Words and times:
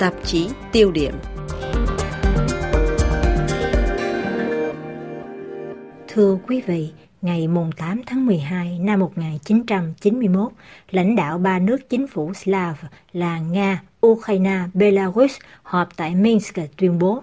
Tạp 0.00 0.14
chí 0.24 0.48
tiêu 0.72 0.90
điểm 0.90 1.14
Thưa 6.08 6.38
quý 6.48 6.62
vị, 6.66 6.90
ngày 7.22 7.48
8 7.76 8.02
tháng 8.06 8.26
12 8.26 8.78
năm 8.78 9.00
1991, 9.00 10.52
lãnh 10.90 11.16
đạo 11.16 11.38
ba 11.38 11.58
nước 11.58 11.88
chính 11.88 12.06
phủ 12.06 12.34
Slav 12.34 12.76
là 13.12 13.38
Nga, 13.38 13.82
Ukraine, 14.06 14.60
Belarus 14.74 15.38
họp 15.62 15.96
tại 15.96 16.14
Minsk 16.14 16.58
tuyên 16.76 16.98
bố 16.98 17.22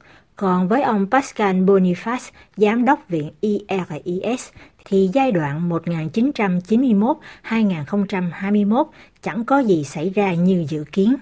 Còn 0.43 0.69
với 0.69 0.83
ông 0.83 1.07
Pascal 1.11 1.57
Boniface, 1.57 2.31
giám 2.57 2.85
đốc 2.85 3.09
viện 3.09 3.31
IRIS, 3.41 4.49
thì 4.85 5.11
giai 5.13 5.33
đoạn 5.33 5.71
1991-2021 7.45 8.85
chẳng 9.23 9.45
có 9.45 9.59
gì 9.59 9.85
xảy 9.85 10.11
ra 10.11 10.35
như 10.35 10.67
dự 10.69 10.85
kiến. 10.93 11.17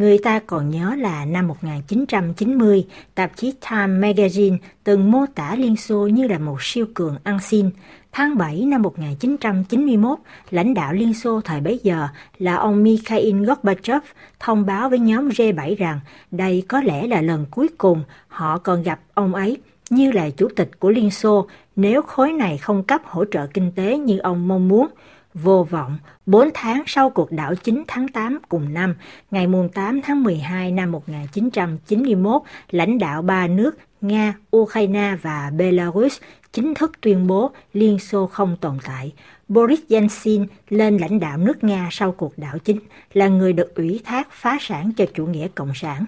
Người 0.00 0.18
ta 0.18 0.38
còn 0.38 0.70
nhớ 0.70 0.94
là 0.98 1.24
năm 1.24 1.48
1990, 1.48 2.86
tạp 3.14 3.36
chí 3.36 3.52
Time 3.70 3.86
Magazine 3.86 4.56
từng 4.84 5.10
mô 5.10 5.26
tả 5.34 5.54
Liên 5.54 5.76
Xô 5.76 6.06
như 6.06 6.26
là 6.26 6.38
một 6.38 6.62
siêu 6.62 6.86
cường 6.94 7.16
ăn 7.24 7.38
xin. 7.40 7.70
Tháng 8.12 8.38
7 8.38 8.64
năm 8.64 8.82
1991, 8.82 10.18
lãnh 10.50 10.74
đạo 10.74 10.92
Liên 10.92 11.14
Xô 11.14 11.40
thời 11.40 11.60
bấy 11.60 11.80
giờ 11.82 12.08
là 12.38 12.54
ông 12.54 12.82
Mikhail 12.82 13.44
Gorbachev 13.44 14.02
thông 14.38 14.66
báo 14.66 14.88
với 14.88 14.98
nhóm 14.98 15.28
G7 15.28 15.76
rằng 15.76 16.00
đây 16.30 16.62
có 16.68 16.80
lẽ 16.80 17.06
là 17.06 17.20
lần 17.20 17.46
cuối 17.50 17.68
cùng 17.78 18.02
họ 18.28 18.58
còn 18.58 18.82
gặp 18.82 19.00
ông 19.14 19.34
ấy 19.34 19.56
như 19.90 20.12
là 20.12 20.30
chủ 20.30 20.48
tịch 20.56 20.70
của 20.78 20.90
Liên 20.90 21.10
Xô 21.10 21.46
nếu 21.76 22.02
khối 22.02 22.32
này 22.32 22.58
không 22.58 22.82
cấp 22.82 23.00
hỗ 23.04 23.24
trợ 23.24 23.46
kinh 23.46 23.72
tế 23.76 23.98
như 23.98 24.18
ông 24.18 24.48
mong 24.48 24.68
muốn. 24.68 24.86
Vô 25.34 25.66
vọng, 25.70 25.98
4 26.26 26.50
tháng 26.54 26.82
sau 26.86 27.10
cuộc 27.10 27.32
đảo 27.32 27.54
chính 27.54 27.84
tháng 27.88 28.08
8 28.08 28.38
cùng 28.48 28.74
năm, 28.74 28.94
ngày 29.30 29.46
8 29.74 30.00
tháng 30.02 30.22
12 30.22 30.72
năm 30.72 30.92
1991, 30.92 32.42
lãnh 32.70 32.98
đạo 32.98 33.22
ba 33.22 33.46
nước 33.46 33.78
Nga, 34.00 34.34
Ukraine 34.56 35.16
và 35.22 35.50
Belarus 35.56 36.18
chính 36.52 36.74
thức 36.74 36.92
tuyên 37.00 37.26
bố 37.26 37.50
Liên 37.72 37.98
Xô 37.98 38.26
không 38.26 38.56
tồn 38.60 38.78
tại. 38.84 39.12
Boris 39.48 39.80
Yeltsin 39.88 40.46
lên 40.68 40.96
lãnh 40.96 41.20
đạo 41.20 41.38
nước 41.38 41.64
Nga 41.64 41.88
sau 41.90 42.12
cuộc 42.12 42.38
đảo 42.38 42.58
chính 42.58 42.78
là 43.12 43.28
người 43.28 43.52
được 43.52 43.74
ủy 43.74 44.00
thác 44.04 44.28
phá 44.30 44.58
sản 44.60 44.92
cho 44.96 45.04
chủ 45.14 45.26
nghĩa 45.26 45.48
cộng 45.54 45.72
sản. 45.74 46.04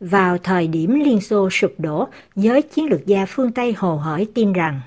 Vào 0.00 0.38
thời 0.38 0.66
điểm 0.68 1.00
Liên 1.04 1.20
Xô 1.20 1.50
sụp 1.50 1.72
đổ, 1.78 2.08
giới 2.36 2.62
chiến 2.62 2.86
lược 2.86 3.06
gia 3.06 3.26
phương 3.26 3.52
Tây 3.52 3.74
hồ 3.78 3.96
hởi 3.96 4.26
tin 4.34 4.52
rằng 4.52 4.80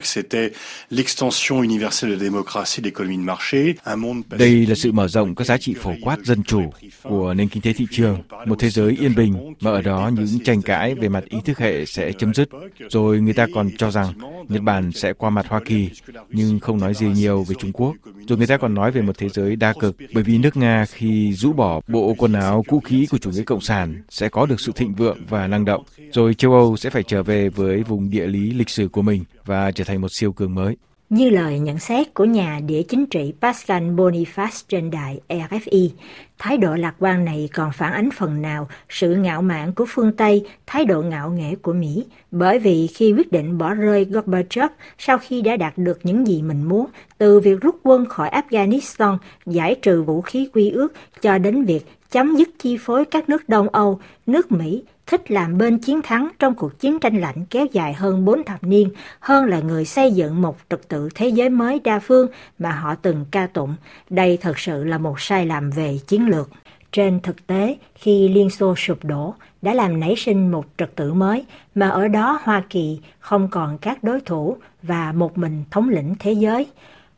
C'était 0.00 0.52
l'extension 0.90 1.60
universelle 1.62 2.10
de 2.10 2.16
démocratie 2.16 2.80
de 2.80 2.86
l'économie 2.86 3.18
de 3.18 3.22
marché, 3.22 3.74
un 3.84 3.96
monde 3.96 4.22
Đây 4.38 4.66
là 4.66 4.74
sự 4.74 4.92
mở 4.92 5.08
rộng 5.08 5.34
các 5.34 5.46
giá 5.46 5.58
trị 5.58 5.74
phổ 5.82 5.92
quát 6.02 6.18
dân 6.24 6.42
chủ 6.42 6.62
của 7.02 7.34
nền 7.34 7.48
kinh 7.48 7.62
tế 7.62 7.72
thị 7.72 7.86
trường, 7.90 8.22
một 8.46 8.56
thế 8.58 8.70
giới 8.70 8.96
yên 9.00 9.14
bình 9.14 9.54
mà 9.60 9.70
ở 9.70 9.82
đó 9.82 10.10
những 10.14 10.44
tranh 10.44 10.62
cãi 10.62 10.94
về 10.94 11.08
mặt 11.08 11.24
ý 11.28 11.38
thức 11.44 11.58
hệ 11.58 11.86
sẽ 11.86 12.12
chấm 12.12 12.34
dứt. 12.34 12.48
Rồi 12.90 13.20
người 13.20 13.32
ta 13.32 13.46
còn 13.54 13.70
cho 13.78 13.90
rằng 13.90 14.12
Nhật 14.48 14.62
Bản 14.62 14.92
sẽ 14.92 15.12
qua 15.12 15.30
mặt 15.30 15.46
Hoa 15.48 15.60
Kỳ, 15.64 15.90
nhưng 16.30 16.60
không 16.60 16.80
nói 16.80 16.94
gì 16.94 17.06
nhiều 17.06 17.42
về 17.42 17.54
Trung 17.58 17.72
Quốc. 17.72 17.94
Rồi 18.28 18.38
người 18.38 18.46
ta 18.46 18.56
còn 18.56 18.74
nói 18.74 18.90
về 18.90 19.02
một 19.02 19.18
thế 19.18 19.28
giới 19.28 19.56
đa 19.56 19.72
cực, 19.80 19.96
bởi 20.14 20.22
vì 20.22 20.38
nước 20.38 20.56
Nga 20.56 20.84
khi 20.84 21.32
rũ 21.32 21.52
bỏ 21.52 21.80
bộ 21.88 22.14
quần 22.18 22.32
áo 22.32 22.64
cũ 22.68 22.82
kỹ 22.88 23.06
của 23.10 23.18
chủ 23.18 23.30
nghĩa 23.30 23.42
cộng 23.42 23.60
sản 23.60 24.02
sẽ 24.10 24.28
có 24.28 24.46
được 24.46 24.60
sự 24.60 24.72
thịnh 24.76 24.94
vượng 24.94 25.18
và 25.28 25.46
năng 25.46 25.64
động. 25.64 25.84
Rồi 26.12 26.34
châu 26.34 26.52
Âu 26.52 26.76
sẽ 26.76 26.90
phải 26.90 27.02
trở 27.02 27.22
về 27.22 27.48
với 27.48 27.82
vùng 27.82 28.10
địa 28.10 28.26
lý 28.26 28.50
lịch 28.50 28.70
sử 28.70 28.88
của 28.88 29.02
mình 29.02 29.24
và 29.46 29.70
trở 29.70 29.84
thành 29.84 30.00
một 30.00 30.08
siêu 30.12 30.32
cường 30.32 30.54
mới. 30.54 30.76
Như 31.10 31.30
lời 31.30 31.58
nhận 31.58 31.78
xét 31.78 32.14
của 32.14 32.24
nhà 32.24 32.60
địa 32.66 32.82
chính 32.82 33.06
trị 33.06 33.32
Pascal 33.40 33.82
Boniface 33.82 34.64
trên 34.68 34.90
đài 34.90 35.20
RFI, 35.28 35.88
thái 36.38 36.56
độ 36.56 36.74
lạc 36.74 36.94
quan 36.98 37.24
này 37.24 37.48
còn 37.54 37.72
phản 37.72 37.92
ánh 37.92 38.10
phần 38.10 38.42
nào 38.42 38.68
sự 38.88 39.14
ngạo 39.14 39.42
mạn 39.42 39.72
của 39.72 39.84
phương 39.88 40.12
Tây, 40.12 40.46
thái 40.66 40.84
độ 40.84 41.02
ngạo 41.02 41.30
nghễ 41.30 41.54
của 41.62 41.72
Mỹ, 41.72 42.06
bởi 42.30 42.58
vì 42.58 42.86
khi 42.86 43.12
quyết 43.12 43.32
định 43.32 43.58
bỏ 43.58 43.74
rơi 43.74 44.04
Gorbachev 44.04 44.70
sau 44.98 45.18
khi 45.18 45.42
đã 45.42 45.56
đạt 45.56 45.78
được 45.78 45.98
những 46.02 46.26
gì 46.26 46.42
mình 46.42 46.68
muốn, 46.68 46.86
từ 47.18 47.40
việc 47.40 47.60
rút 47.60 47.76
quân 47.82 48.06
khỏi 48.06 48.30
Afghanistan, 48.30 49.18
giải 49.46 49.74
trừ 49.82 50.02
vũ 50.02 50.20
khí 50.20 50.48
quy 50.52 50.70
ước, 50.70 50.92
cho 51.20 51.38
đến 51.38 51.64
việc 51.64 51.86
chấm 52.16 52.36
dứt 52.36 52.48
chi 52.58 52.76
phối 52.80 53.04
các 53.04 53.28
nước 53.28 53.48
Đông 53.48 53.68
Âu, 53.68 54.00
nước 54.26 54.52
Mỹ 54.52 54.82
thích 55.06 55.30
làm 55.30 55.58
bên 55.58 55.78
chiến 55.78 56.02
thắng 56.02 56.28
trong 56.38 56.54
cuộc 56.54 56.78
chiến 56.80 56.98
tranh 56.98 57.20
lạnh 57.20 57.44
kéo 57.50 57.66
dài 57.72 57.92
hơn 57.92 58.24
4 58.24 58.44
thập 58.44 58.64
niên, 58.64 58.90
hơn 59.20 59.44
là 59.44 59.60
người 59.60 59.84
xây 59.84 60.12
dựng 60.12 60.42
một 60.42 60.56
trật 60.70 60.88
tự 60.88 61.08
thế 61.14 61.28
giới 61.28 61.50
mới 61.50 61.80
đa 61.84 61.98
phương 61.98 62.28
mà 62.58 62.70
họ 62.70 62.94
từng 62.94 63.24
ca 63.30 63.46
tụng. 63.46 63.74
Đây 64.10 64.38
thật 64.40 64.58
sự 64.58 64.84
là 64.84 64.98
một 64.98 65.20
sai 65.20 65.46
lầm 65.46 65.70
về 65.70 65.98
chiến 66.06 66.28
lược. 66.28 66.50
Trên 66.92 67.20
thực 67.22 67.46
tế, 67.46 67.76
khi 67.94 68.28
Liên 68.28 68.50
Xô 68.50 68.74
sụp 68.76 69.04
đổ, 69.04 69.34
đã 69.62 69.74
làm 69.74 70.00
nảy 70.00 70.16
sinh 70.16 70.50
một 70.50 70.64
trật 70.78 70.94
tự 70.94 71.12
mới, 71.12 71.44
mà 71.74 71.88
ở 71.88 72.08
đó 72.08 72.40
Hoa 72.42 72.62
Kỳ 72.70 73.00
không 73.20 73.48
còn 73.50 73.78
các 73.78 74.04
đối 74.04 74.20
thủ 74.20 74.56
và 74.82 75.12
một 75.12 75.38
mình 75.38 75.64
thống 75.70 75.88
lĩnh 75.88 76.14
thế 76.18 76.32
giới. 76.32 76.66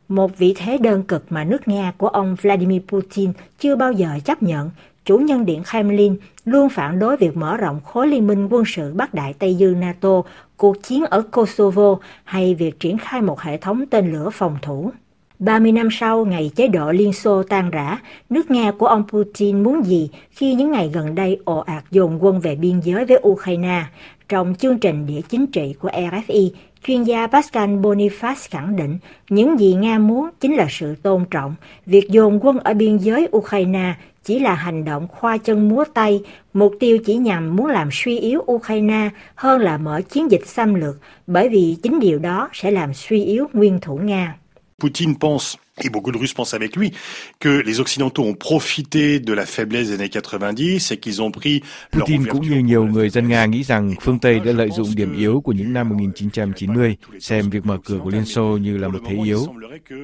Một 0.09 0.37
vị 0.37 0.53
thế 0.57 0.77
đơn 0.77 1.03
cực 1.03 1.25
mà 1.29 1.43
nước 1.43 1.67
Nga 1.67 1.93
của 1.97 2.07
ông 2.07 2.35
Vladimir 2.41 2.81
Putin 2.87 3.31
chưa 3.59 3.75
bao 3.75 3.91
giờ 3.91 4.09
chấp 4.25 4.43
nhận, 4.43 4.69
chủ 5.05 5.17
nhân 5.17 5.45
điện 5.45 5.63
Kremlin 5.63 6.15
luôn 6.45 6.69
phản 6.69 6.99
đối 6.99 7.17
việc 7.17 7.37
mở 7.37 7.57
rộng 7.57 7.79
khối 7.83 8.07
liên 8.07 8.27
minh 8.27 8.47
quân 8.51 8.63
sự 8.67 8.93
Bắc 8.93 9.13
Đại 9.13 9.33
Tây 9.33 9.55
Dương 9.55 9.79
NATO, 9.79 10.21
cuộc 10.57 10.83
chiến 10.83 11.05
ở 11.05 11.21
Kosovo 11.21 11.97
hay 12.23 12.55
việc 12.55 12.79
triển 12.79 12.97
khai 12.97 13.21
một 13.21 13.41
hệ 13.41 13.57
thống 13.57 13.85
tên 13.89 14.13
lửa 14.13 14.29
phòng 14.33 14.57
thủ. 14.61 14.91
30 15.39 15.71
năm 15.71 15.87
sau 15.91 16.25
ngày 16.25 16.51
chế 16.55 16.67
độ 16.67 16.91
Liên 16.91 17.13
Xô 17.13 17.43
tan 17.43 17.69
rã, 17.69 17.99
nước 18.29 18.51
Nga 18.51 18.71
của 18.71 18.87
ông 18.87 19.03
Putin 19.07 19.63
muốn 19.63 19.85
gì 19.85 20.09
khi 20.31 20.53
những 20.53 20.71
ngày 20.71 20.89
gần 20.93 21.15
đây 21.15 21.39
ồ 21.45 21.57
ạt 21.59 21.83
dồn 21.91 22.23
quân 22.23 22.39
về 22.39 22.55
biên 22.55 22.79
giới 22.79 23.05
với 23.05 23.21
Ukraine? 23.27 23.83
Trong 24.29 24.55
chương 24.55 24.79
trình 24.79 25.05
địa 25.05 25.21
chính 25.29 25.47
trị 25.47 25.73
của 25.79 25.89
RFI, 25.89 26.49
chuyên 26.87 27.03
gia 27.03 27.27
Pascal 27.27 27.69
Boniface 27.69 28.47
khẳng 28.49 28.75
định 28.75 28.97
những 29.29 29.59
gì 29.59 29.73
Nga 29.73 29.97
muốn 29.97 30.29
chính 30.39 30.55
là 30.55 30.67
sự 30.69 30.95
tôn 30.95 31.25
trọng. 31.31 31.55
Việc 31.85 32.09
dồn 32.09 32.39
quân 32.41 32.59
ở 32.59 32.73
biên 32.73 32.97
giới 32.97 33.27
Ukraine 33.37 33.93
chỉ 34.23 34.39
là 34.39 34.53
hành 34.53 34.85
động 34.85 35.07
khoa 35.07 35.37
chân 35.37 35.69
múa 35.69 35.83
tay, 35.93 36.21
mục 36.53 36.73
tiêu 36.79 36.97
chỉ 37.05 37.15
nhằm 37.15 37.55
muốn 37.55 37.65
làm 37.65 37.89
suy 37.91 38.19
yếu 38.19 38.39
Ukraine 38.51 39.09
hơn 39.35 39.61
là 39.61 39.77
mở 39.77 40.01
chiến 40.09 40.31
dịch 40.31 40.47
xâm 40.47 40.73
lược, 40.73 40.95
bởi 41.27 41.49
vì 41.49 41.77
chính 41.83 41.99
điều 41.99 42.19
đó 42.19 42.49
sẽ 42.53 42.71
làm 42.71 42.93
suy 42.93 43.23
yếu 43.23 43.47
nguyên 43.53 43.79
thủ 43.79 43.97
Nga. 43.97 44.35
Putin 44.79 45.13
pense 45.19 45.59
et 45.85 45.89
beaucoup 45.89 46.11
de 46.11 46.17
Russes 46.17 46.33
pensent 46.33 46.53
avec 46.53 46.75
lui, 46.75 46.91
que 47.39 47.61
les 47.65 47.79
Occidentaux 47.79 48.23
ont 48.23 48.33
profité 48.33 49.19
de 49.19 49.33
la 49.33 49.45
faiblesse 49.45 49.87
des 49.87 49.93
années 49.93 50.09
90 50.09 50.91
et 50.91 50.97
qu'ils 50.97 51.21
ont 51.21 51.31
pris 51.31 51.61
Putin 51.91 52.25
cũng 52.25 52.49
như 52.49 52.59
nhiều 52.59 52.85
người 52.85 53.09
dân 53.09 53.27
Nga 53.27 53.45
nghĩ 53.45 53.63
rằng 53.63 53.93
phương 54.01 54.19
Tây 54.19 54.39
đã 54.39 54.51
lợi 54.51 54.69
dụng 54.71 54.95
điểm 54.95 55.17
yếu 55.17 55.41
của 55.41 55.51
những 55.51 55.73
năm 55.73 55.89
1990, 55.89 56.97
xem 57.19 57.49
việc 57.49 57.65
mở 57.65 57.77
cửa 57.85 57.99
của 58.03 58.09
Liên 58.09 58.25
Xô 58.25 58.57
như 58.61 58.77
là 58.77 58.87
một 58.87 58.99
thế 59.07 59.15
yếu. 59.23 59.45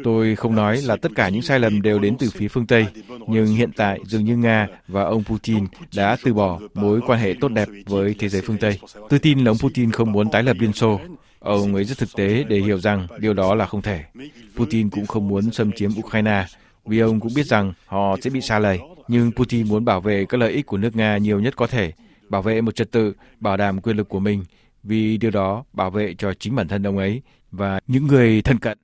Tôi 0.04 0.36
không 0.36 0.56
nói 0.56 0.82
là 0.82 0.96
tất 0.96 1.12
cả 1.16 1.30
những 1.30 1.42
sai 1.42 1.60
lầm 1.60 1.82
đều 1.82 2.00
đến 2.00 2.16
từ 2.20 2.30
phía 2.30 2.48
phương 2.48 2.68
Tây, 2.68 2.86
nhưng 3.28 3.46
hiện 3.46 3.72
tại 3.76 4.00
dường 4.06 4.26
như 4.26 4.38
Nga 4.38 4.68
và 4.88 5.04
ông 5.04 5.24
Putin 5.24 5.66
đã 5.96 6.18
từ 6.24 6.34
bỏ 6.34 6.60
mối 6.74 7.00
quan 7.08 7.20
hệ 7.20 7.34
tốt 7.42 7.48
đẹp 7.48 7.68
với 7.86 8.16
thế 8.20 8.30
giới 8.30 8.42
phương 8.42 8.58
Tây. 8.58 8.80
Tôi 9.10 9.20
tin 9.20 9.40
là 9.40 9.52
ông 9.52 9.58
Putin 9.58 9.92
không 9.92 10.12
muốn 10.12 10.32
tái 10.32 10.44
lập 10.44 10.58
Liên 10.60 10.74
Xô, 10.74 11.00
Ông 11.46 11.76
ấy 11.76 11.84
rất 11.84 11.98
thực 11.98 12.10
tế 12.16 12.44
để 12.44 12.60
hiểu 12.60 12.80
rằng 12.80 13.08
điều 13.20 13.34
đó 13.34 13.56
là 13.56 13.66
không 13.66 13.82
thể. 13.82 14.04
Putin 14.56 14.90
cũng 14.90 15.06
không 15.06 15.28
muốn 15.28 15.52
xâm 15.52 15.72
chiếm 15.72 15.90
Ukraine 16.00 16.46
vì 16.86 17.00
ông 17.00 17.20
cũng 17.20 17.34
biết 17.36 17.46
rằng 17.46 17.74
họ 17.86 18.18
sẽ 18.22 18.30
bị 18.30 18.42
xa 18.42 18.60
lầy. 18.60 18.80
Nhưng 19.08 19.32
Putin 19.32 19.70
muốn 19.70 19.86
bảo 19.86 20.02
vệ 20.02 20.26
các 20.30 20.38
lợi 20.38 20.54
ích 20.54 20.66
của 20.66 20.78
nước 20.78 20.96
Nga 20.96 21.18
nhiều 21.18 21.40
nhất 21.40 21.56
có 21.56 21.68
thể, 21.68 21.92
bảo 22.30 22.42
vệ 22.42 22.62
một 22.62 22.76
trật 22.76 22.92
tự, 22.92 23.14
bảo 23.40 23.58
đảm 23.58 23.82
quyền 23.82 23.98
lực 23.98 24.10
của 24.10 24.20
mình, 24.20 24.44
vì 24.84 25.18
điều 25.18 25.32
đó 25.32 25.64
bảo 25.74 25.90
vệ 25.90 26.14
cho 26.18 26.34
chính 26.34 26.56
bản 26.56 26.68
thân 26.68 26.88
ông 26.88 26.98
ấy 26.98 27.22
và 27.52 27.80
những 27.88 28.08
người 28.08 28.42
thân 28.42 28.60
cận. 28.60 28.78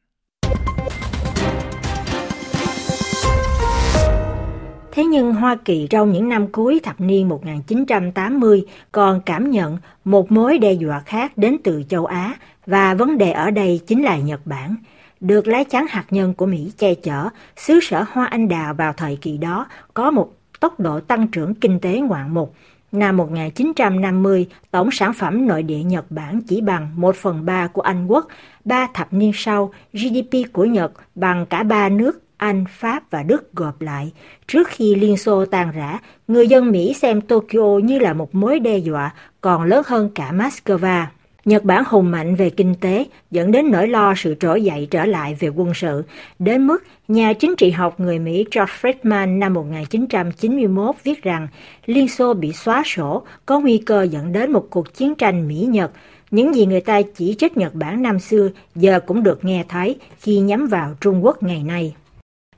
Thế 4.91 5.05
nhưng 5.05 5.33
Hoa 5.33 5.55
Kỳ 5.65 5.87
trong 5.89 6.11
những 6.11 6.29
năm 6.29 6.47
cuối 6.47 6.79
thập 6.83 7.01
niên 7.01 7.29
1980 7.29 8.65
còn 8.91 9.21
cảm 9.21 9.51
nhận 9.51 9.77
một 10.05 10.31
mối 10.31 10.57
đe 10.57 10.73
dọa 10.73 10.99
khác 10.99 11.37
đến 11.37 11.57
từ 11.63 11.83
châu 11.89 12.05
Á 12.05 12.35
và 12.65 12.93
vấn 12.93 13.17
đề 13.17 13.31
ở 13.31 13.51
đây 13.51 13.79
chính 13.87 14.03
là 14.03 14.17
Nhật 14.17 14.41
Bản. 14.45 14.75
Được 15.19 15.47
lá 15.47 15.63
chắn 15.63 15.85
hạt 15.89 16.05
nhân 16.09 16.33
của 16.33 16.45
Mỹ 16.45 16.71
che 16.77 16.93
chở, 16.93 17.29
xứ 17.57 17.79
sở 17.79 18.05
hoa 18.11 18.25
anh 18.25 18.47
đào 18.47 18.73
vào 18.73 18.93
thời 18.93 19.17
kỳ 19.21 19.37
đó 19.37 19.67
có 19.93 20.11
một 20.11 20.33
tốc 20.59 20.79
độ 20.79 20.99
tăng 20.99 21.27
trưởng 21.27 21.55
kinh 21.55 21.79
tế 21.79 21.99
ngoạn 21.99 22.33
mục. 22.33 22.55
Năm 22.91 23.17
1950, 23.17 24.47
tổng 24.71 24.91
sản 24.91 25.13
phẩm 25.13 25.47
nội 25.47 25.63
địa 25.63 25.83
Nhật 25.83 26.05
Bản 26.11 26.41
chỉ 26.41 26.61
bằng 26.61 26.91
1 26.95 27.15
phần 27.15 27.45
3 27.45 27.67
của 27.67 27.81
Anh 27.81 28.07
Quốc. 28.07 28.27
Ba 28.65 28.87
thập 28.93 29.13
niên 29.13 29.31
sau, 29.35 29.73
GDP 29.93 30.53
của 30.53 30.65
Nhật 30.65 30.91
bằng 31.15 31.45
cả 31.45 31.63
ba 31.63 31.89
nước 31.89 32.30
anh, 32.41 32.65
Pháp 32.69 33.03
và 33.11 33.23
Đức 33.23 33.53
gộp 33.53 33.81
lại. 33.81 34.11
Trước 34.47 34.67
khi 34.67 34.95
Liên 34.95 35.17
Xô 35.17 35.45
tan 35.45 35.71
rã, 35.71 35.99
người 36.27 36.47
dân 36.47 36.71
Mỹ 36.71 36.93
xem 36.93 37.21
Tokyo 37.21 37.79
như 37.83 37.99
là 37.99 38.13
một 38.13 38.35
mối 38.35 38.59
đe 38.59 38.77
dọa 38.77 39.13
còn 39.41 39.63
lớn 39.63 39.83
hơn 39.87 40.09
cả 40.15 40.31
Moscow. 40.31 41.05
Nhật 41.45 41.63
Bản 41.63 41.83
hùng 41.87 42.11
mạnh 42.11 42.35
về 42.35 42.49
kinh 42.49 42.75
tế 42.75 43.05
dẫn 43.31 43.51
đến 43.51 43.71
nỗi 43.71 43.87
lo 43.87 44.13
sự 44.17 44.35
trỗi 44.39 44.63
dậy 44.63 44.87
trở 44.91 45.05
lại 45.05 45.37
về 45.39 45.47
quân 45.47 45.73
sự, 45.73 46.03
đến 46.39 46.67
mức 46.67 46.83
nhà 47.07 47.33
chính 47.33 47.55
trị 47.55 47.71
học 47.71 47.99
người 47.99 48.19
Mỹ 48.19 48.45
George 48.51 48.73
Friedman 48.81 49.39
năm 49.39 49.53
1991 49.53 50.95
viết 51.03 51.23
rằng 51.23 51.47
Liên 51.85 52.07
Xô 52.07 52.33
bị 52.33 52.53
xóa 52.53 52.83
sổ 52.85 53.23
có 53.45 53.59
nguy 53.59 53.77
cơ 53.77 54.03
dẫn 54.03 54.33
đến 54.33 54.51
một 54.51 54.67
cuộc 54.69 54.93
chiến 54.93 55.15
tranh 55.15 55.47
Mỹ-Nhật. 55.47 55.91
Những 56.31 56.55
gì 56.55 56.65
người 56.65 56.81
ta 56.81 57.01
chỉ 57.15 57.35
trích 57.39 57.57
Nhật 57.57 57.75
Bản 57.75 58.01
năm 58.01 58.19
xưa 58.19 58.49
giờ 58.75 58.99
cũng 58.99 59.23
được 59.23 59.45
nghe 59.45 59.65
thấy 59.69 59.95
khi 60.19 60.39
nhắm 60.39 60.67
vào 60.67 60.95
Trung 61.01 61.25
Quốc 61.25 61.43
ngày 61.43 61.63
nay. 61.63 61.93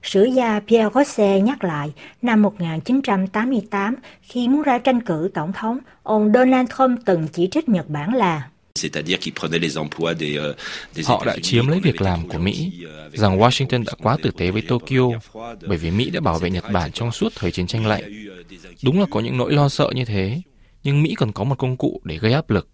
Sử 0.03 0.23
gia 0.23 0.59
Pierre 0.59 0.89
Rosset 0.95 1.43
nhắc 1.43 1.63
lại, 1.63 1.93
năm 2.21 2.41
1988, 2.41 3.95
khi 4.21 4.47
muốn 4.47 4.61
ra 4.61 4.77
tranh 4.77 5.01
cử 5.01 5.29
tổng 5.33 5.53
thống, 5.53 5.79
ông 6.03 6.31
Donald 6.33 6.69
Trump 6.77 6.99
từng 7.05 7.27
chỉ 7.33 7.47
trích 7.51 7.69
Nhật 7.69 7.89
Bản 7.89 8.13
là 8.13 8.49
Euh, 10.95 11.07
Họ 11.07 11.25
đã 11.25 11.35
chiếm 11.41 11.67
lấy 11.67 11.79
việc 11.79 12.01
làm 12.01 12.27
của 12.27 12.37
Mỹ, 12.37 12.71
euh, 13.05 13.13
rằng 13.13 13.39
Washington 13.39 13.83
đã 13.85 13.93
quá 14.03 14.17
tử 14.23 14.31
tế 14.37 14.51
với 14.51 14.61
Tokyo, 14.61 15.09
bởi 15.67 15.77
vì 15.77 15.91
Mỹ 15.91 16.09
đã 16.09 16.19
bảo 16.19 16.39
vệ 16.39 16.49
Nhật 16.49 16.63
Bản 16.73 16.91
trong 16.91 17.11
suốt 17.11 17.33
thời 17.35 17.51
chiến 17.51 17.67
tranh 17.67 17.85
lạnh. 17.85 18.03
Euh, 18.03 18.83
Đúng 18.83 18.99
là 18.99 19.05
có 19.11 19.19
những 19.19 19.37
nỗi 19.37 19.53
lo 19.53 19.69
sợ 19.69 19.89
như 19.95 20.05
thế, 20.05 20.41
nhưng 20.83 21.03
Mỹ 21.03 21.15
còn 21.15 21.31
có 21.31 21.43
một 21.43 21.55
công 21.57 21.77
cụ 21.77 22.01
để 22.03 22.17
gây 22.17 22.33
áp 22.33 22.49
lực. 22.49 22.67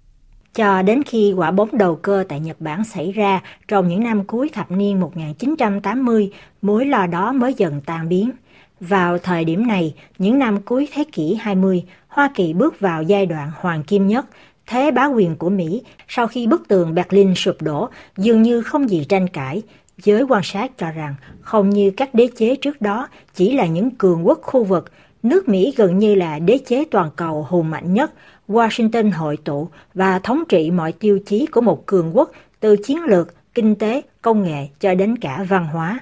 Cho 0.53 0.81
đến 0.81 1.03
khi 1.03 1.33
quả 1.33 1.51
bóng 1.51 1.69
đầu 1.77 1.95
cơ 1.95 2.23
tại 2.29 2.39
Nhật 2.39 2.61
Bản 2.61 2.83
xảy 2.83 3.11
ra 3.11 3.41
trong 3.67 3.87
những 3.87 4.03
năm 4.03 4.23
cuối 4.23 4.49
thập 4.53 4.71
niên 4.71 4.99
1980, 4.99 6.31
mối 6.61 6.85
lo 6.85 7.07
đó 7.07 7.31
mới 7.31 7.53
dần 7.53 7.81
tan 7.85 8.09
biến. 8.09 8.31
Vào 8.79 9.17
thời 9.17 9.45
điểm 9.45 9.67
này, 9.67 9.95
những 10.17 10.39
năm 10.39 10.61
cuối 10.61 10.87
thế 10.93 11.03
kỷ 11.11 11.35
20, 11.35 11.83
Hoa 12.07 12.31
Kỳ 12.35 12.53
bước 12.53 12.79
vào 12.79 13.03
giai 13.03 13.25
đoạn 13.25 13.51
hoàng 13.55 13.83
kim 13.83 14.07
nhất, 14.07 14.25
Thế 14.69 14.91
bá 14.91 15.05
quyền 15.05 15.35
của 15.35 15.49
Mỹ 15.49 15.81
sau 16.07 16.27
khi 16.27 16.47
bức 16.47 16.67
tường 16.67 16.95
Berlin 16.95 17.35
sụp 17.35 17.61
đổ 17.61 17.89
dường 18.17 18.41
như 18.41 18.61
không 18.61 18.89
gì 18.89 19.05
tranh 19.09 19.27
cãi. 19.27 19.61
Giới 19.97 20.23
quan 20.23 20.43
sát 20.43 20.71
cho 20.77 20.91
rằng 20.91 21.15
không 21.41 21.69
như 21.69 21.91
các 21.91 22.13
đế 22.13 22.27
chế 22.37 22.55
trước 22.55 22.81
đó 22.81 23.07
chỉ 23.35 23.53
là 23.53 23.65
những 23.65 23.91
cường 23.91 24.27
quốc 24.27 24.39
khu 24.41 24.63
vực, 24.63 24.91
nước 25.23 25.49
Mỹ 25.49 25.73
gần 25.77 25.99
như 25.99 26.15
là 26.15 26.39
đế 26.39 26.59
chế 26.67 26.85
toàn 26.91 27.09
cầu 27.15 27.47
hùng 27.49 27.69
mạnh 27.69 27.93
nhất, 27.93 28.13
Washington 28.47 29.11
hội 29.11 29.37
tụ 29.37 29.67
và 29.93 30.19
thống 30.19 30.43
trị 30.49 30.71
mọi 30.71 30.91
tiêu 30.91 31.19
chí 31.25 31.45
của 31.45 31.61
một 31.61 31.85
cường 31.85 32.17
quốc 32.17 32.31
từ 32.59 32.77
chiến 32.77 33.03
lược, 33.03 33.53
kinh 33.53 33.75
tế, 33.75 34.01
công 34.21 34.43
nghệ 34.43 34.67
cho 34.79 34.95
đến 34.95 35.17
cả 35.17 35.45
văn 35.49 35.65
hóa. 35.65 35.99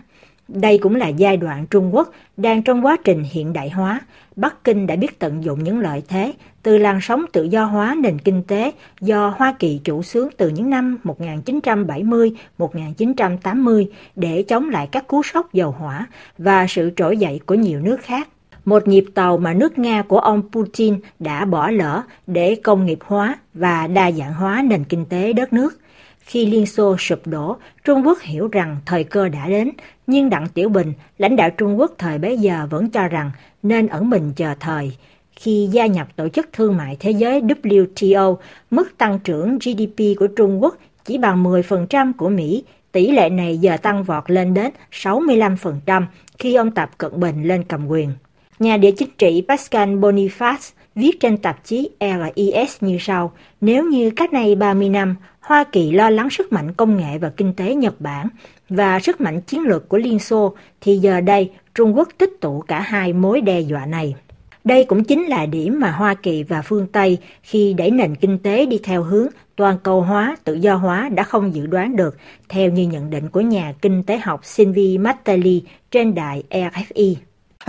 Đây 0.47 0.77
cũng 0.77 0.95
là 0.95 1.07
giai 1.07 1.37
đoạn 1.37 1.67
Trung 1.67 1.95
Quốc 1.95 2.11
đang 2.37 2.63
trong 2.63 2.85
quá 2.85 2.97
trình 3.03 3.23
hiện 3.31 3.53
đại 3.53 3.69
hóa. 3.69 4.01
Bắc 4.35 4.63
Kinh 4.63 4.87
đã 4.87 4.95
biết 4.95 5.19
tận 5.19 5.43
dụng 5.43 5.63
những 5.63 5.79
lợi 5.79 6.03
thế 6.07 6.33
từ 6.63 6.77
làn 6.77 6.99
sóng 7.01 7.25
tự 7.33 7.43
do 7.43 7.65
hóa 7.65 7.95
nền 8.03 8.19
kinh 8.19 8.43
tế 8.43 8.71
do 9.01 9.33
Hoa 9.37 9.55
Kỳ 9.59 9.79
chủ 9.83 10.03
xướng 10.03 10.29
từ 10.37 10.49
những 10.49 10.69
năm 10.69 10.97
1970-1980 11.03 13.85
để 14.15 14.43
chống 14.47 14.69
lại 14.69 14.87
các 14.91 15.07
cú 15.07 15.23
sốc 15.23 15.53
dầu 15.53 15.71
hỏa 15.71 16.07
và 16.37 16.65
sự 16.69 16.91
trỗi 16.95 17.17
dậy 17.17 17.39
của 17.45 17.55
nhiều 17.55 17.79
nước 17.79 17.97
khác. 18.01 18.27
Một 18.67 18.87
nhịp 18.87 19.05
tàu 19.13 19.37
mà 19.37 19.53
nước 19.53 19.77
Nga 19.77 20.01
của 20.01 20.19
ông 20.19 20.41
Putin 20.51 20.99
đã 21.19 21.45
bỏ 21.45 21.69
lỡ 21.69 22.01
để 22.27 22.55
công 22.63 22.85
nghiệp 22.85 22.99
hóa 23.01 23.35
và 23.53 23.87
đa 23.87 24.11
dạng 24.11 24.33
hóa 24.33 24.61
nền 24.69 24.83
kinh 24.83 25.05
tế 25.05 25.33
đất 25.33 25.53
nước. 25.53 25.79
Khi 26.19 26.45
Liên 26.45 26.65
Xô 26.65 26.97
sụp 26.97 27.27
đổ, 27.27 27.57
Trung 27.83 28.07
Quốc 28.07 28.19
hiểu 28.21 28.47
rằng 28.47 28.77
thời 28.85 29.03
cơ 29.03 29.29
đã 29.29 29.49
đến, 29.49 29.71
nhưng 30.07 30.29
Đặng 30.29 30.47
Tiểu 30.53 30.69
Bình, 30.69 30.93
lãnh 31.17 31.35
đạo 31.35 31.49
Trung 31.57 31.79
Quốc 31.79 31.91
thời 31.97 32.17
bấy 32.17 32.37
giờ 32.37 32.67
vẫn 32.69 32.89
cho 32.89 33.07
rằng 33.07 33.31
nên 33.63 33.87
ẩn 33.87 34.09
mình 34.09 34.31
chờ 34.35 34.53
thời. 34.59 34.97
Khi 35.35 35.69
gia 35.71 35.85
nhập 35.85 36.07
Tổ 36.15 36.29
chức 36.29 36.49
Thương 36.53 36.77
mại 36.77 36.97
Thế 36.99 37.11
giới 37.11 37.41
WTO, 37.41 38.35
mức 38.71 38.97
tăng 38.97 39.19
trưởng 39.19 39.57
GDP 39.57 40.19
của 40.19 40.27
Trung 40.27 40.63
Quốc 40.63 40.77
chỉ 41.05 41.17
bằng 41.17 41.43
10% 41.43 42.11
của 42.17 42.29
Mỹ, 42.29 42.63
tỷ 42.91 43.11
lệ 43.11 43.29
này 43.29 43.57
giờ 43.57 43.77
tăng 43.77 44.03
vọt 44.03 44.31
lên 44.31 44.53
đến 44.53 44.71
65% 44.91 46.03
khi 46.37 46.55
ông 46.55 46.71
Tập 46.71 46.89
Cận 46.97 47.19
Bình 47.19 47.43
lên 47.43 47.63
cầm 47.63 47.87
quyền. 47.87 48.09
Nhà 48.59 48.77
địa 48.77 48.91
chính 48.91 49.09
trị 49.17 49.43
Pascal 49.47 49.89
Boniface 49.89 50.73
viết 50.95 51.19
trên 51.19 51.37
tạp 51.37 51.63
chí 51.63 51.89
RIS 51.99 52.77
như 52.81 52.97
sau, 52.99 53.31
nếu 53.61 53.85
như 53.85 54.09
cách 54.09 54.31
đây 54.31 54.55
30 54.55 54.89
năm, 54.89 55.15
Hoa 55.39 55.63
Kỳ 55.63 55.91
lo 55.91 56.09
lắng 56.09 56.29
sức 56.29 56.53
mạnh 56.53 56.73
công 56.73 56.97
nghệ 56.97 57.17
và 57.17 57.29
kinh 57.29 57.53
tế 57.53 57.75
Nhật 57.75 58.01
Bản 58.01 58.27
và 58.69 58.99
sức 58.99 59.21
mạnh 59.21 59.41
chiến 59.41 59.61
lược 59.61 59.89
của 59.89 59.97
Liên 59.97 60.19
Xô, 60.19 60.55
thì 60.81 60.97
giờ 60.97 61.21
đây 61.21 61.51
Trung 61.75 61.97
Quốc 61.97 62.09
tích 62.17 62.41
tụ 62.41 62.59
cả 62.59 62.79
hai 62.79 63.13
mối 63.13 63.41
đe 63.41 63.59
dọa 63.59 63.85
này. 63.85 64.15
Đây 64.63 64.83
cũng 64.83 65.03
chính 65.03 65.23
là 65.25 65.45
điểm 65.45 65.79
mà 65.79 65.91
Hoa 65.91 66.13
Kỳ 66.13 66.43
và 66.43 66.61
phương 66.61 66.87
Tây 66.87 67.17
khi 67.43 67.73
đẩy 67.73 67.91
nền 67.91 68.15
kinh 68.15 68.39
tế 68.39 68.65
đi 68.65 68.79
theo 68.83 69.03
hướng 69.03 69.27
toàn 69.55 69.77
cầu 69.83 70.01
hóa, 70.01 70.35
tự 70.43 70.53
do 70.53 70.75
hóa 70.75 71.09
đã 71.09 71.23
không 71.23 71.55
dự 71.55 71.67
đoán 71.67 71.95
được, 71.95 72.17
theo 72.49 72.71
như 72.71 72.87
nhận 72.87 73.09
định 73.09 73.29
của 73.29 73.41
nhà 73.41 73.73
kinh 73.81 74.03
tế 74.03 74.17
học 74.17 74.45
Sylvie 74.45 74.97
Matteli 74.97 75.63
trên 75.91 76.15
đài 76.15 76.43
RFI. 76.49 77.15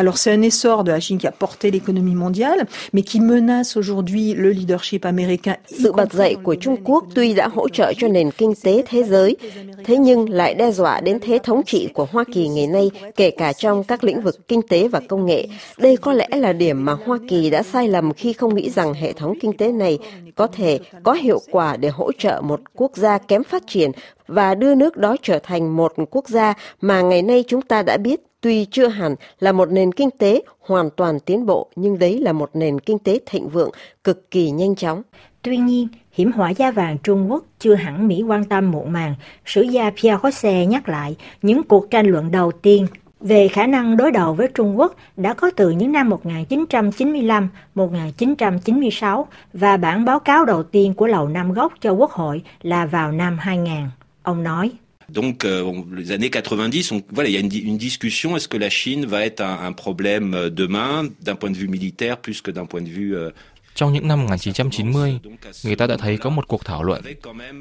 Alors 0.00 0.16
c'est 0.16 0.30
un 0.30 0.42
essor 0.42 0.84
de 0.84 0.92
la 0.92 1.00
Chine 1.00 1.18
qui 1.18 1.26
a 1.26 1.32
porté 1.32 1.72
l'économie 1.72 2.14
mondiale, 2.14 2.68
mais 2.92 3.02
qui 3.02 3.18
menace 3.18 3.76
aujourd'hui 3.76 4.32
le 4.32 4.50
leadership 4.50 5.04
américain. 5.04 5.56
Sự 5.66 5.92
bật 5.92 6.12
dậy 6.12 6.36
của 6.42 6.54
Trung 6.54 6.76
Quốc 6.84 7.04
tuy 7.14 7.34
đã 7.34 7.48
hỗ 7.48 7.68
trợ 7.68 7.92
cho 7.96 8.08
nền 8.08 8.30
kinh 8.30 8.54
tế 8.62 8.82
thế 8.86 9.02
giới, 9.02 9.36
thế 9.84 9.96
nhưng 9.96 10.30
lại 10.30 10.54
đe 10.54 10.70
dọa 10.72 11.00
đến 11.00 11.18
thế 11.20 11.38
thống 11.42 11.62
trị 11.66 11.88
của 11.94 12.06
Hoa 12.10 12.24
Kỳ 12.32 12.48
ngày 12.48 12.66
nay, 12.66 12.90
kể 13.16 13.30
cả 13.30 13.52
trong 13.52 13.84
các 13.84 14.04
lĩnh 14.04 14.22
vực 14.22 14.48
kinh 14.48 14.62
tế 14.62 14.88
và 14.88 15.00
công 15.08 15.26
nghệ. 15.26 15.46
Đây 15.78 15.96
có 15.96 16.12
lẽ 16.12 16.28
là 16.30 16.52
điểm 16.52 16.84
mà 16.84 16.96
Hoa 17.06 17.18
Kỳ 17.28 17.50
đã 17.50 17.62
sai 17.62 17.88
lầm 17.88 18.12
khi 18.12 18.32
không 18.32 18.54
nghĩ 18.54 18.70
rằng 18.70 18.94
hệ 18.94 19.12
thống 19.12 19.34
kinh 19.40 19.56
tế 19.56 19.72
này 19.72 19.98
có 20.34 20.46
thể 20.46 20.78
có 21.02 21.12
hiệu 21.12 21.40
quả 21.50 21.76
để 21.76 21.88
hỗ 21.88 22.12
trợ 22.12 22.40
một 22.44 22.60
quốc 22.74 22.96
gia 22.96 23.18
kém 23.18 23.44
phát 23.44 23.62
triển 23.66 23.90
và 24.28 24.54
đưa 24.54 24.74
nước 24.74 24.96
đó 24.96 25.16
trở 25.22 25.38
thành 25.38 25.76
một 25.76 25.92
quốc 26.10 26.28
gia 26.28 26.54
mà 26.80 27.00
ngày 27.00 27.22
nay 27.22 27.44
chúng 27.46 27.62
ta 27.62 27.82
đã 27.82 27.96
biết 27.96 28.27
tuy 28.40 28.64
chưa 28.70 28.88
hẳn 28.88 29.14
là 29.40 29.52
một 29.52 29.70
nền 29.70 29.92
kinh 29.92 30.10
tế 30.10 30.42
hoàn 30.60 30.90
toàn 30.90 31.20
tiến 31.20 31.46
bộ 31.46 31.68
nhưng 31.76 31.98
đấy 31.98 32.18
là 32.18 32.32
một 32.32 32.50
nền 32.54 32.80
kinh 32.80 32.98
tế 32.98 33.20
thịnh 33.26 33.48
vượng 33.48 33.70
cực 34.04 34.30
kỳ 34.30 34.50
nhanh 34.50 34.74
chóng. 34.74 35.02
Tuy 35.42 35.56
nhiên, 35.56 35.88
hiểm 36.12 36.32
họa 36.32 36.50
giá 36.50 36.70
vàng 36.70 36.98
Trung 36.98 37.30
Quốc 37.30 37.44
chưa 37.58 37.74
hẳn 37.74 38.08
Mỹ 38.08 38.22
quan 38.22 38.44
tâm 38.44 38.70
muộn 38.70 38.92
màng. 38.92 39.14
Sử 39.46 39.62
gia 39.62 39.90
Pierre 39.90 40.16
Jose 40.16 40.64
nhắc 40.64 40.88
lại 40.88 41.16
những 41.42 41.62
cuộc 41.62 41.90
tranh 41.90 42.06
luận 42.06 42.30
đầu 42.30 42.52
tiên 42.52 42.86
về 43.20 43.48
khả 43.48 43.66
năng 43.66 43.96
đối 43.96 44.10
đầu 44.10 44.34
với 44.34 44.48
Trung 44.54 44.78
Quốc 44.78 44.94
đã 45.16 45.34
có 45.34 45.50
từ 45.56 45.70
những 45.70 45.92
năm 45.92 46.08
1995, 46.08 47.48
1996 47.74 49.26
và 49.52 49.76
bản 49.76 50.04
báo 50.04 50.20
cáo 50.20 50.44
đầu 50.44 50.62
tiên 50.62 50.94
của 50.94 51.06
Lầu 51.06 51.28
Năm 51.28 51.52
Góc 51.52 51.72
cho 51.80 51.92
Quốc 51.92 52.10
hội 52.10 52.42
là 52.62 52.86
vào 52.86 53.12
năm 53.12 53.38
2000. 53.38 53.74
Ông 54.22 54.42
nói. 54.42 54.72
Donc, 55.12 55.44
euh, 55.44 55.72
les 55.96 56.12
années 56.12 56.30
90, 56.30 56.92
on, 56.92 57.02
voilà, 57.10 57.30
il 57.30 57.32
y 57.32 57.36
a 57.36 57.40
une, 57.40 57.50
une 57.52 57.78
discussion. 57.78 58.36
Est-ce 58.36 58.48
que 58.48 58.58
la 58.58 58.68
Chine 58.68 59.06
va 59.06 59.24
être 59.24 59.40
un, 59.40 59.66
un 59.66 59.72
problème 59.72 60.34
euh, 60.34 60.50
demain, 60.50 61.08
d'un 61.22 61.34
point 61.34 61.50
de 61.50 61.56
vue 61.56 61.68
militaire 61.68 62.18
plus 62.18 62.42
que 62.42 62.50
d'un 62.50 62.66
point 62.66 62.82
de 62.82 62.88
vue 62.88 63.14
euh, 63.16 63.30
trong 63.74 63.92
những 63.92 64.08
năm 64.08 64.20
1990, 64.20 65.18
người 65.64 65.76
ta 65.76 65.86
đã 65.86 65.96
thấy 65.96 66.16
có 66.16 66.30
một 66.30 66.48
cuộc 66.48 66.64
thảo 66.64 66.82
luận 66.82 67.02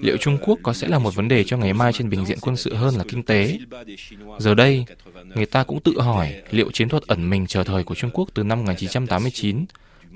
liệu 0.01 0.17
Trung 0.17 0.37
Quốc 0.41 0.59
có 0.63 0.73
sẽ 0.73 0.87
là 0.87 0.99
một 0.99 1.15
vấn 1.15 1.27
đề 1.27 1.43
cho 1.43 1.57
ngày 1.57 1.73
mai 1.73 1.93
trên 1.93 2.09
bình 2.09 2.25
diện 2.25 2.37
quân 2.41 2.55
sự 2.55 2.73
hơn 2.73 2.95
là 2.95 3.03
kinh 3.07 3.23
tế. 3.23 3.57
Giờ 4.39 4.55
đây, 4.55 4.85
người 5.35 5.45
ta 5.45 5.63
cũng 5.63 5.79
tự 5.79 6.01
hỏi 6.01 6.33
liệu 6.51 6.71
chiến 6.71 6.89
thuật 6.89 7.03
ẩn 7.03 7.29
mình 7.29 7.47
chờ 7.47 7.63
thời 7.63 7.83
của 7.83 7.95
Trung 7.95 8.11
Quốc 8.13 8.29
từ 8.33 8.43
năm 8.43 8.59
1989 8.59 9.65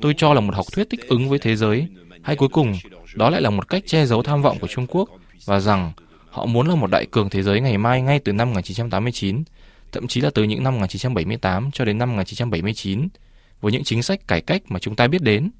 tôi 0.01 0.13
cho 0.17 0.33
là 0.33 0.41
một 0.41 0.55
học 0.55 0.65
thuyết 0.71 0.89
thích 0.89 1.07
ứng 1.07 1.29
với 1.29 1.39
thế 1.39 1.55
giới, 1.55 1.87
hay 2.21 2.35
cuối 2.35 2.49
cùng 2.49 2.73
đó 3.15 3.29
lại 3.29 3.41
là 3.41 3.49
một 3.49 3.69
cách 3.69 3.83
che 3.85 4.05
giấu 4.05 4.23
tham 4.23 4.41
vọng 4.41 4.59
của 4.59 4.67
Trung 4.67 4.87
Quốc 4.87 5.09
và 5.45 5.59
rằng 5.59 5.91
Họ 6.31 6.45
muốn 6.45 6.67
là 6.67 6.75
một 6.75 6.91
đại 6.91 7.05
cường 7.11 7.29
thế 7.29 7.43
giới 7.43 7.61
ngày 7.61 7.77
mai 7.77 8.01
ngay 8.01 8.19
từ 8.19 8.33
năm 8.33 8.49
1989, 8.49 9.43
thậm 9.91 10.07
chí 10.07 10.21
là 10.21 10.29
từ 10.33 10.43
những 10.43 10.63
năm 10.63 10.73
1978 10.73 11.71
cho 11.71 11.85
đến 11.85 11.97
năm 11.97 12.09
1979. 12.09 13.07
với 13.61 13.71
những 13.71 13.83
chính 13.83 14.03
sách 14.03 14.27
cải 14.27 14.41
cách 14.41 14.61
mà 14.67 14.79
chúng 14.79 14.95
ta 14.95 15.07
biết 15.07 15.21
đến. 15.21 15.51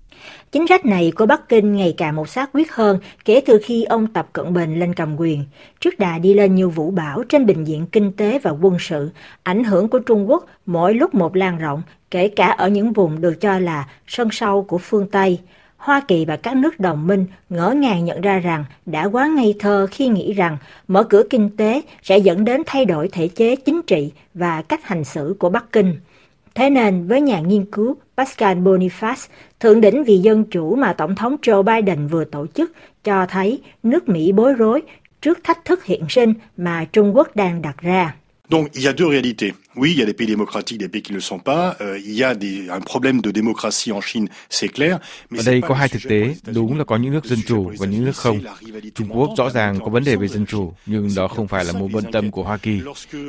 Chính 0.51 0.67
sách 0.67 0.85
này 0.85 1.11
của 1.15 1.25
Bắc 1.25 1.49
Kinh 1.49 1.75
ngày 1.75 1.93
càng 1.97 2.15
một 2.15 2.29
xác 2.29 2.49
quyết 2.53 2.71
hơn 2.71 2.99
kể 3.25 3.41
từ 3.45 3.59
khi 3.63 3.83
ông 3.83 4.07
Tập 4.07 4.29
Cận 4.33 4.53
Bình 4.53 4.79
lên 4.79 4.93
cầm 4.93 5.15
quyền. 5.17 5.45
Trước 5.79 5.99
đà 5.99 6.19
đi 6.19 6.33
lên 6.33 6.55
như 6.55 6.69
vũ 6.69 6.91
bão 6.91 7.23
trên 7.29 7.45
bình 7.45 7.63
diện 7.63 7.85
kinh 7.85 8.11
tế 8.11 8.39
và 8.39 8.51
quân 8.51 8.77
sự, 8.79 9.09
ảnh 9.43 9.63
hưởng 9.63 9.89
của 9.89 9.99
Trung 9.99 10.29
Quốc 10.29 10.45
mỗi 10.65 10.93
lúc 10.93 11.15
một 11.15 11.35
lan 11.35 11.57
rộng, 11.57 11.81
kể 12.11 12.27
cả 12.27 12.47
ở 12.47 12.69
những 12.69 12.93
vùng 12.93 13.21
được 13.21 13.41
cho 13.41 13.59
là 13.59 13.87
sân 14.07 14.27
sau 14.31 14.61
của 14.63 14.77
phương 14.77 15.09
Tây. 15.11 15.39
Hoa 15.81 16.01
Kỳ 16.07 16.25
và 16.25 16.37
các 16.37 16.55
nước 16.55 16.79
đồng 16.79 17.07
minh 17.07 17.25
ngỡ 17.49 17.71
ngàng 17.71 18.05
nhận 18.05 18.21
ra 18.21 18.39
rằng 18.39 18.65
đã 18.85 19.05
quá 19.05 19.27
ngây 19.35 19.55
thơ 19.59 19.87
khi 19.91 20.07
nghĩ 20.07 20.33
rằng 20.33 20.57
mở 20.87 21.03
cửa 21.03 21.23
kinh 21.29 21.57
tế 21.57 21.81
sẽ 22.03 22.17
dẫn 22.17 22.45
đến 22.45 22.61
thay 22.65 22.85
đổi 22.85 23.07
thể 23.11 23.27
chế 23.27 23.55
chính 23.55 23.81
trị 23.81 24.11
và 24.33 24.61
cách 24.61 24.83
hành 24.83 25.03
xử 25.03 25.35
của 25.39 25.49
Bắc 25.49 25.71
Kinh. 25.71 25.95
Thế 26.55 26.69
nên, 26.69 27.07
với 27.07 27.21
nhà 27.21 27.39
nghiên 27.39 27.65
cứu 27.65 27.95
Pascal 28.17 28.57
Boniface, 28.57 29.27
thượng 29.59 29.81
đỉnh 29.81 30.03
vì 30.03 30.17
dân 30.17 30.43
chủ 30.43 30.75
mà 30.75 30.93
Tổng 30.93 31.15
thống 31.15 31.35
Joe 31.41 31.63
Biden 31.63 32.07
vừa 32.07 32.23
tổ 32.23 32.47
chức 32.47 32.71
cho 33.03 33.25
thấy 33.25 33.61
nước 33.83 34.09
Mỹ 34.09 34.31
bối 34.31 34.53
rối 34.53 34.81
trước 35.21 35.39
thách 35.43 35.65
thức 35.65 35.83
hiện 35.83 36.05
sinh 36.09 36.33
mà 36.57 36.85
Trung 36.93 37.15
Quốc 37.15 37.35
đang 37.35 37.61
đặt 37.61 37.77
ra. 37.77 38.15
Donc 38.51 38.69
il 38.75 38.81
y 38.81 38.87
a 38.89 38.93
deux 38.93 39.07
réalités. 39.07 39.53
Oui, 39.77 39.91
il 39.93 39.99
y 39.99 40.03
a 40.03 40.05
des 40.05 40.13
pays 40.13 40.27
démocratiques, 40.27 40.77
des 40.77 40.89
pays 40.89 41.01
qui 41.01 41.13
ne 41.13 41.17
le 41.17 41.21
sont 41.21 41.39
pas. 41.39 41.77
Euh, 41.79 41.97
il 42.09 42.15
y 42.21 42.23
a 42.23 42.35
des, 42.35 42.69
un 42.69 42.81
problème 42.81 43.21
de 43.21 43.31
démocratie 43.31 43.91
en 43.93 44.01
Chine, 44.01 44.27
c'est 44.49 44.67
clair. 44.67 44.99
Mais 45.29 45.39
Ở 45.39 45.51
đây 45.51 45.61
có 45.61 45.75
hai 45.75 45.89
thực 45.89 46.03
tế, 46.09 46.35
đúng 46.53 46.77
là 46.77 46.83
có 46.83 46.97
những 46.97 47.13
nước 47.13 47.25
dân 47.25 47.39
chủ 47.47 47.71
và 47.79 47.87
những 47.87 48.05
nước 48.05 48.15
không. 48.15 48.39
Trung 48.95 49.09
Quốc 49.09 49.29
rõ 49.37 49.49
ràng 49.49 49.79
có 49.79 49.89
vấn 49.89 50.03
đề 50.03 50.15
về 50.15 50.27
dân 50.27 50.45
chủ, 50.45 50.73
nhưng 50.85 51.09
đó 51.15 51.27
không 51.27 51.47
phải 51.47 51.65
là 51.65 51.73
mối 51.73 51.89
quan 51.93 52.11
tâm 52.11 52.31
của 52.31 52.43
Hoa 52.43 52.57
Kỳ. 52.57 52.81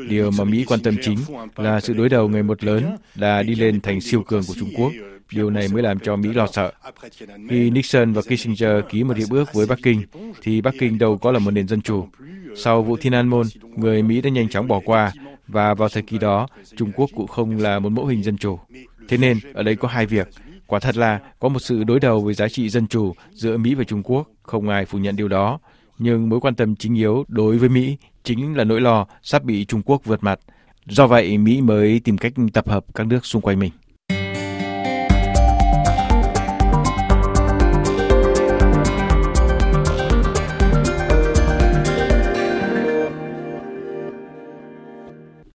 Điều 0.08 0.30
mà 0.30 0.44
Mỹ 0.44 0.64
quan 0.64 0.80
tâm 0.80 0.96
chính 1.02 1.18
là 1.56 1.80
sự 1.80 1.92
đối 1.92 2.08
đầu 2.08 2.28
ngày 2.28 2.42
một 2.42 2.64
lớn 2.64 2.96
là 3.14 3.42
đi 3.42 3.54
lên 3.54 3.80
thành 3.80 4.00
siêu 4.00 4.22
cường 4.22 4.42
của 4.48 4.54
Trung 4.58 4.70
Quốc. 4.76 4.92
Điều 5.34 5.50
này 5.50 5.68
mới 5.72 5.82
làm 5.82 5.98
cho 5.98 6.16
Mỹ 6.16 6.32
lo 6.32 6.46
sợ. 6.46 6.72
Khi 7.48 7.70
Nixon 7.70 8.12
và 8.12 8.22
Kissinger 8.22 8.84
ký 8.88 9.04
một 9.04 9.16
hiệp 9.16 9.30
ước 9.30 9.54
với 9.54 9.66
Bắc 9.66 9.78
Kinh, 9.82 10.02
thì 10.42 10.60
Bắc 10.60 10.74
Kinh 10.78 10.98
đâu 10.98 11.18
có 11.18 11.32
là 11.32 11.38
một 11.38 11.50
nền 11.50 11.68
dân 11.68 11.82
chủ. 11.82 12.06
Sau 12.56 12.82
vụ 12.82 12.96
Thiên 12.96 13.14
An 13.14 13.28
Môn, 13.28 13.46
người 13.76 14.02
Mỹ 14.02 14.20
đã 14.20 14.30
nhanh 14.30 14.48
chóng 14.48 14.68
bỏ 14.68 14.80
qua 14.84 15.12
và 15.48 15.74
vào 15.74 15.88
thời 15.88 16.02
kỳ 16.02 16.18
đó, 16.18 16.46
Trung 16.76 16.92
Quốc 16.96 17.10
cũng 17.16 17.26
không 17.26 17.58
là 17.58 17.78
một 17.78 17.88
mẫu 17.88 18.06
hình 18.06 18.22
dân 18.22 18.36
chủ. 18.36 18.58
Thế 19.08 19.16
nên, 19.16 19.38
ở 19.54 19.62
đây 19.62 19.76
có 19.76 19.88
hai 19.88 20.06
việc. 20.06 20.28
Quả 20.66 20.80
thật 20.80 20.96
là 20.96 21.20
có 21.40 21.48
một 21.48 21.60
sự 21.60 21.84
đối 21.84 22.00
đầu 22.00 22.20
với 22.20 22.34
giá 22.34 22.48
trị 22.48 22.68
dân 22.68 22.86
chủ 22.86 23.14
giữa 23.32 23.56
Mỹ 23.56 23.74
và 23.74 23.84
Trung 23.84 24.02
Quốc, 24.02 24.28
không 24.42 24.68
ai 24.68 24.84
phủ 24.84 24.98
nhận 24.98 25.16
điều 25.16 25.28
đó. 25.28 25.58
Nhưng 25.98 26.28
mối 26.28 26.40
quan 26.40 26.54
tâm 26.54 26.76
chính 26.76 26.94
yếu 26.94 27.24
đối 27.28 27.58
với 27.58 27.68
Mỹ 27.68 27.96
chính 28.24 28.56
là 28.56 28.64
nỗi 28.64 28.80
lo 28.80 29.06
sắp 29.22 29.44
bị 29.44 29.64
Trung 29.64 29.82
Quốc 29.82 30.04
vượt 30.04 30.22
mặt. 30.22 30.40
Do 30.86 31.06
vậy, 31.06 31.38
Mỹ 31.38 31.60
mới 31.60 32.00
tìm 32.00 32.18
cách 32.18 32.32
tập 32.52 32.68
hợp 32.68 32.84
các 32.94 33.06
nước 33.06 33.26
xung 33.26 33.42
quanh 33.42 33.58
mình. 33.58 33.70